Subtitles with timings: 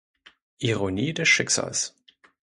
[0.57, 1.93] Ironie des Schicksals.